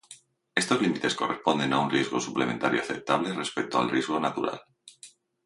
Estos 0.61 0.81
límites 0.81 1.13
corresponden 1.13 1.73
a 1.73 1.77
un 1.79 1.91
riesgo 1.91 2.19
suplementario 2.19 2.81
aceptable 2.81 3.35
respecto 3.35 3.77
al 3.77 3.91
riesgo 3.91 4.19
natural. 4.19 4.59